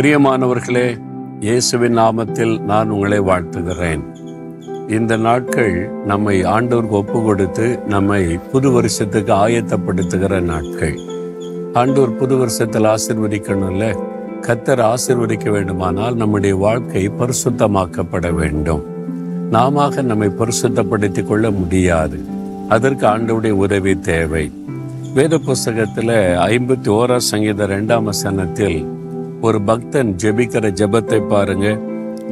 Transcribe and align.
பிரியமானவர்களே 0.00 0.98
இயேசுவின் 1.40 1.98
நாமத்தில் 1.98 2.58
நான் 2.60 2.90
உங்களை 2.90 3.20
வாழ்த்துகிறேன். 3.20 4.00
இந்த 4.88 5.16
நாட்கள் 5.16 5.90
நம்மை 6.06 6.42
ஆண்டோருக்கு 6.42 6.88
ஒப்பு 6.88 7.22
கொடுத்து 7.22 7.78
நம்மை 7.88 8.38
புது 8.52 8.70
வருஷத்துக்கு 8.70 9.32
ஆயத்தப்படுத்துகிற 9.32 10.40
நாட்கள். 10.40 10.98
ஆண்டோர் 11.74 12.16
புது 12.16 12.36
வருஷத்தில் 12.36 12.84
ஆசிர்வதிக்கணும்ல? 12.84 13.98
கத்தர் 14.40 14.94
ஆசிர்வதிக்க 14.94 15.50
வேண்டுமானால் 15.50 16.14
நம்முடைய 16.14 16.56
வாழ்க்கை 16.56 17.08
பரிசுத்தமாக்கப்பட 17.08 18.32
வேண்டும். 18.32 18.84
நாம 19.50 20.02
நம்மை 20.02 20.28
பரிசுத்தப்படுத்திக் 20.28 21.26
கொள்ள 21.26 21.50
முடியாது. 21.50 22.20
அதற்கு 22.68 23.06
ஆண்டவுடைய 23.06 23.50
உதவி 23.50 24.00
தேவை. 24.00 24.52
வேத 25.14 25.38
புஸ்தகத்தில் 25.38 26.08
ஐம்பத்தி 26.36 26.88
ஓரா 26.88 27.16
சங்கீத 27.16 27.66
ரெண்டாம் 27.66 28.02
வசனத்தில் 28.02 28.98
ஒரு 29.40 29.58
பக்தன் 29.60 30.10
ஜெபிக்கிற 30.22 30.66
ஜெபத்தை 30.80 31.18
பாருங்க. 31.28 31.68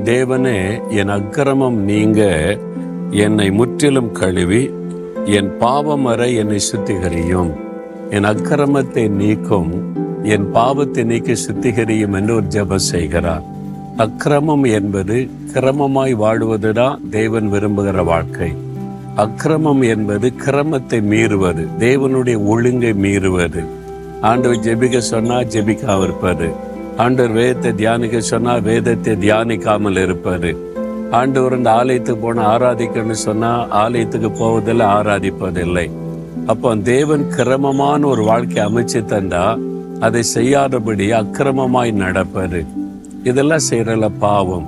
தேவனே 0.05 0.59
என் 0.91 1.09
அக்கிரமம் 1.09 1.79
நீங்க 1.83 2.23
என்னை 3.11 3.51
முற்றிலும் 3.51 4.11
கழுவி 4.13 4.71
என் 5.25 5.57
பாவம் 5.57 6.03
வர 6.03 6.29
என்னை 6.29 6.61
சுத்திகரியும். 6.73 7.51
என் 8.11 8.25
அக்கிரமத்தை 8.25 9.09
நீக்கும் 9.09 9.71
என் 10.23 10.51
பாவத்தை 10.51 11.05
நீக்கி 11.05 11.37
சுத்திகரியும் 11.47 12.13
என்று 12.13 12.35
ஒரு 12.35 12.47
ஜெபம் 12.47 12.87
செய்கிறார். 12.93 13.45
அக்கிரமம் 13.97 14.65
என்பது 14.65 15.17
கிரமமாய் 15.55 16.15
வாழ்வதுதான் 16.17 17.01
தேவன் 17.11 17.53
விரும்புகிற 17.53 18.05
வாழ்க்கை. 18.05 18.53
அக்கிரமம் 19.17 19.83
என்பது 19.83 20.33
கிரமத்தை 20.47 21.01
மீறுவது 21.13 21.67
தேவனுடைய 21.79 22.39
ஒழுங்கை 22.47 22.93
மீறுவது. 23.05 23.65
ஆண்டவர் 24.21 24.59
ஜெபிக்க 24.59 24.99
சொன்னா 24.99 25.37
ஜெபிக்காவிருப்பது 25.55 26.49
ஆண்டவர் 27.03 27.35
வேதத்தை 27.39 27.71
தியானிக்க 27.81 28.21
சொன்னா 28.29 28.53
வேதத்தை 28.69 29.13
தியானிக்காமல் 29.25 29.99
இருப்பார் 30.05 30.51
ஆண்டவர் 31.19 31.55
இந்த 31.57 31.71
ஆலயத்துக்கு 31.71 32.23
போன 32.23 32.45
ஆராதிக்கணும்னு 32.55 33.17
சொன்னா 33.27 33.51
ஆலயத்துக்கு 33.83 34.31
போவதில்லை 34.41 34.87
ஆராதிப்பதில்லை. 34.97 35.85
அப்போ 36.47 36.71
தேவன் 36.91 37.25
கிரமமான 37.37 38.01
ஒரு 38.07 38.23
வாழ்க்கை 38.23 38.61
அமைச்சு 38.65 39.01
தந்தா 39.13 39.45
அதை 40.07 40.23
செய்யாதபடி 40.35 41.07
அக்கிரமமாய் 41.21 41.93
நடப்பார் 42.03 42.61
இதெல்லாம் 43.23 43.67
செய்யறல 43.71 44.09
பாவம். 44.19 44.67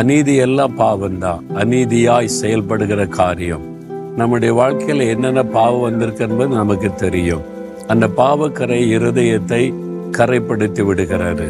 அநீதி 0.00 0.34
எல்லாம் 0.46 0.76
பாவம்தான் 0.78 1.42
அநீதியாய் 1.62 2.36
செயல்படுகிற 2.40 3.02
காரியம். 3.20 3.64
நம்முடைய 4.16 4.52
வாழ்க்கையில 4.60 5.06
என்னென்ன 5.14 5.42
பாவம் 5.56 5.86
வந்திருக்கு 5.88 6.24
என்பது 6.28 6.54
நமக்கு 6.54 6.90
தெரியும். 6.94 7.44
அந்த 7.92 8.06
பாவக்கரை 8.16 8.80
இருதயத்தை 8.96 9.62
கரைப்படுத்தி 10.18 10.82
விடுகிறாரு. 10.88 11.46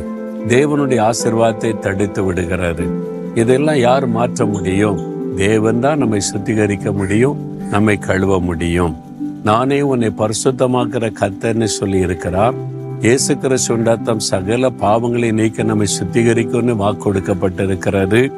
தேவனுடைய 0.48 1.10
ஆசிர்வாதத்தை 1.10 1.78
தடுத்து 1.78 2.32
விடுகிறாரு. 2.32 2.86
இதெல்லாம் 3.34 3.78
யார் 3.78 4.06
மாற்ற 4.06 4.44
முடியும்? 4.44 5.00
தேவன் 5.36 5.80
தான் 5.80 5.98
நம்மை 5.98 6.20
சுத்திகரிக்க 6.32 6.92
முடியும் 6.92 7.38
நம்மை 7.70 7.98
கழுவ 7.98 8.40
முடியும். 8.40 8.96
நானே 9.44 9.80
உன்னை 9.80 10.10
பரிசுத்தமாக்குற 10.18 11.12
கத்தன்னு 11.20 11.64
சொல்லி 11.64 11.98
இருக்கிறார். 11.98 12.54
இயேசு 13.00 13.38
கிறிஸ்துவின் 13.38 14.18
சகல 14.18 14.70
பாவங்களை 14.80 15.32
நீக்க 15.32 15.62
நம்மை 15.62 15.86
சுத்திகரிக்கும்னு 15.98 16.74
வாக்கு 16.76 17.04
கொடுக்கப்பட்டிருக்கிறது 17.04 18.32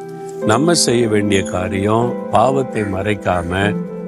நம்ம 0.47 0.75
செய்ய 0.75 1.09
வேண்டிய 1.09 1.43
காரியம் 1.43 2.13
பாவத்தை 2.31 2.83
மறைக்காம 2.83 3.51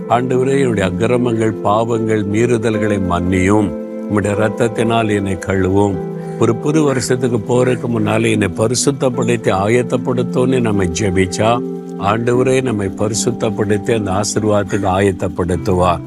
ஆண்டவரே 0.08 0.56
என்னுடைய 0.61 0.91
அக்கிரமங்கள் 0.91 1.53
பாவங்கள் 1.62 2.25
மீறுதல்களை 2.25 2.98
மன்னியும். 3.11 3.69
உம்முடைய 4.09 4.35
ரத்தத்தினால் 4.43 5.15
என்னை 5.15 5.35
கழுவும். 5.35 5.97
ஒரு 6.41 6.57
புது 6.57 6.83
வருஷத்துக்கு 6.83 7.39
போறதுக்கு 7.39 7.86
முன்னாலே 7.86 8.30
என்னை 8.30 8.48
பரிசுத்தப்படுத்தி 8.57 9.51
ஆயத்தப்படுத்தோன்னு 9.64 10.61
நம்ம 10.61 10.85
ஜெபிச்சா 10.85 11.61
ஆண்டவரே 11.98 12.63
நம்மை 12.63 12.89
பரிசுத்தப்படுத்தி 12.89 13.95
அந்த 13.95 14.11
ஆசிர்வாதத்துக்கு 14.11 14.89
ஆயத்தப்படுத்துவார் 14.98 15.98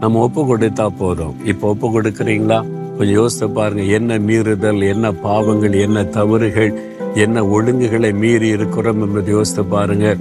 நம்ம 0.00 0.18
ஒப்பு 0.18 0.56
கொடுத்தா 0.56 0.88
போதும். 0.98 1.34
இப்போ 1.44 1.68
ஒப்பு 1.68 2.00
கொடுக்குறீங்களா? 2.00 2.64
கொஞ்சம் 2.96 3.16
யோசித்து 3.16 3.50
பாருங்க 3.50 3.82
என்ன 3.82 4.18
மீறுதல் 4.18 4.88
என்ன 4.88 5.12
பாவங்கள் 5.12 5.72
என்ன 5.72 6.04
தவறுகள் 6.04 6.80
என்ன 7.14 7.44
ஒழுங்குகளை 7.44 8.14
மீறி 8.14 8.48
இருக்கிறோம் 8.48 9.00
என்பதை 9.02 9.34
யோசித்து 9.34 9.64
பாருங்க. 9.64 10.16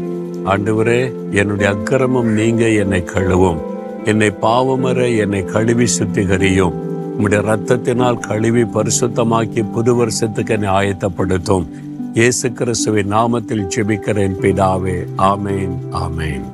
ஆண்டவரே 0.45 1.13
என்னுடைய 1.31 1.71
அக்கிரமம் 1.71 2.31
நீங்க 2.33 2.69
என்னை 2.69 3.03
கழுவும். 3.15 3.59
என்னை 4.05 4.31
பாவமர 4.41 5.17
என்னை 5.17 5.45
கழுவி 5.45 5.85
சுத்திகரியும். 5.99 6.73
உம்முடைய 7.21 7.41
ரத்தத்தினால் 7.51 8.19
கழுவி 8.19 8.63
பரிசுத்தமாக்கி 8.63 9.71
புது 9.71 9.95
வருஷத்துக்கு 9.95 10.53
என்னை 10.53 10.69
ஆயத்தப்படுத்தும். 10.69 11.65
இயேசு 12.13 12.51
கிறிஸ்துவின் 12.51 13.13
நாமத்தில் 13.13 13.67
ஜெபிக்கிறேன் 13.75 14.37
பிதாவே. 14.41 14.97
ஆமேன் 15.17 15.75
ஆமேன். 15.91 16.45